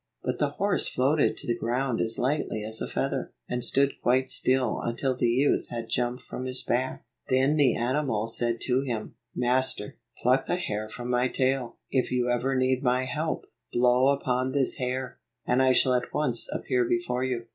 [0.23, 4.31] But the horse floated to the ground as lightly as a feather, and stood quite
[4.31, 7.05] still until the youth had jumped from his back.
[7.29, 11.77] Then the animal said to him, "Master, pluck a hair from my tail.
[11.91, 16.47] If you ever need my help, blow upon this hair, and I shall at once
[16.51, 17.45] appear before you."